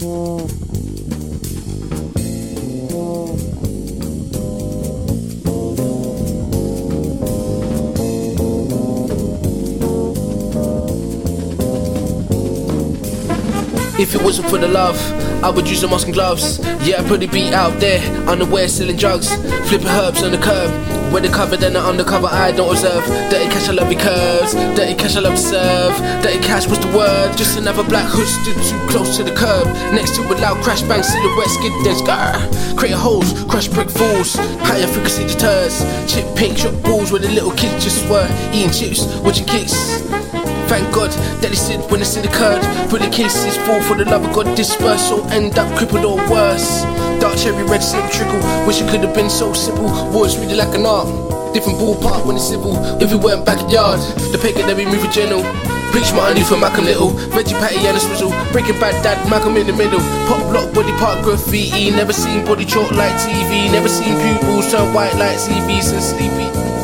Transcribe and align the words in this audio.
If 0.00 0.06
it 14.14 14.22
wasn't 14.22 14.48
for 14.48 14.56
the 14.56 14.68
love, 14.68 14.96
I 15.44 15.50
would 15.50 15.68
use 15.68 15.82
a 15.82 15.88
mask 15.88 16.06
and 16.06 16.14
gloves. 16.14 16.58
Yeah, 16.82 17.00
I'd 17.00 17.06
probably 17.06 17.26
be 17.26 17.52
out 17.52 17.78
there, 17.78 18.00
unaware, 18.26 18.68
selling 18.68 18.96
drugs, 18.96 19.34
flipping 19.68 19.88
herbs 19.88 20.22
on 20.22 20.30
the 20.32 20.38
curb, 20.38 20.70
where 21.10 21.20
the 21.20 21.28
cover, 21.28 21.56
then 21.56 21.72
the 21.72 21.80
undercover, 21.80 22.28
I 22.28 22.52
don't 22.52 22.70
observe. 22.70 23.04
Dirty 23.30 23.50
cash, 23.50 23.68
I 23.68 23.72
love 23.72 23.90
your 23.90 24.00
curves. 24.00 24.54
Dirty 24.54 24.94
cash, 24.94 25.16
I 25.16 25.20
love 25.20 25.34
to 25.34 25.40
serve. 25.40 25.96
Dirty 26.22 26.38
cash 26.38 26.68
was 26.68 26.78
the 26.78 26.86
word. 26.96 27.36
Just 27.36 27.58
another 27.58 27.82
black 27.82 28.06
hood 28.06 28.28
stood 28.28 28.54
too 28.62 28.78
close 28.88 29.16
to 29.16 29.24
the 29.24 29.34
curb. 29.34 29.66
Next 29.92 30.14
to 30.14 30.22
a 30.22 30.34
loud 30.38 30.62
crash 30.62 30.82
bang, 30.82 31.02
silhouette 31.02 31.50
skid, 31.50 31.72
then 31.84 31.96
scar. 31.96 32.38
Create 32.76 32.94
holes, 32.94 33.42
crush 33.50 33.66
brick 33.66 33.90
fools. 33.90 34.36
Higher 34.62 34.86
frequency 34.86 35.26
deters. 35.26 35.82
Chip 36.06 36.24
pink, 36.36 36.58
shot 36.58 36.80
balls 36.84 37.10
where 37.10 37.20
the 37.20 37.28
little 37.28 37.52
kids 37.52 37.82
just 37.82 38.08
were. 38.08 38.28
Eating 38.52 38.70
chips, 38.70 39.04
watching 39.24 39.46
kicks. 39.46 39.74
Thank 40.70 40.94
God 40.94 41.10
that 41.42 41.50
they 41.50 41.56
said 41.56 41.80
when 41.90 41.98
the 41.98 42.06
sin 42.06 42.24
occurred. 42.24 42.62
But 42.88 43.02
the 43.02 43.10
cases 43.10 43.56
fall 43.66 43.82
for 43.82 43.96
the 43.96 44.04
love 44.04 44.24
of 44.24 44.32
God 44.32 44.56
dispersed, 44.56 45.08
so 45.08 45.26
end 45.30 45.58
up 45.58 45.66
crippled 45.76 46.04
or 46.04 46.18
worse. 46.30 46.86
Dark 47.20 47.36
cherry 47.36 47.62
red 47.64 47.82
slip 47.82 48.10
trickle. 48.10 48.40
Wish 48.66 48.80
it 48.80 48.88
could 48.90 49.00
have 49.00 49.14
been 49.14 49.28
so 49.28 49.52
simple. 49.52 49.86
Words 50.10 50.38
read 50.38 50.56
like 50.56 50.74
an 50.74 50.86
art. 50.86 51.06
Different 51.52 51.78
ballpark 51.78 52.24
when 52.24 52.36
it's 52.36 52.48
civil. 52.48 52.74
If 53.02 53.12
it 53.12 53.20
weren't 53.20 53.44
backyard, 53.44 54.00
the 54.32 54.38
pagan 54.40 54.66
that 54.66 54.76
we 54.76 54.86
move 54.86 55.04
a 55.04 55.10
general. 55.12 55.44
My 55.92 56.32
honey 56.32 56.42
for 56.42 56.56
Malcolm 56.56 56.86
Little, 56.86 57.10
veggie 57.30 57.58
patty 57.58 57.86
and 57.86 57.96
a 57.96 58.00
swizzle. 58.00 58.30
Breaking 58.52 58.78
bad 58.80 59.02
dad, 59.02 59.18
Malcolm 59.28 59.56
in 59.56 59.66
the 59.66 59.72
middle. 59.72 60.00
Pop 60.26 60.40
block, 60.50 60.72
body 60.72 60.92
part 60.98 61.22
graffiti. 61.22 61.90
Never 61.90 62.12
seen 62.12 62.44
body 62.44 62.64
chalk 62.64 62.90
like 62.92 63.12
TV. 63.20 63.70
Never 63.70 63.88
seen 63.88 64.16
pupils 64.16 64.70
turn 64.70 64.94
white 64.94 65.14
like 65.16 65.38
CVs 65.38 65.92
and 65.92 66.02
sleepy. 66.02 66.79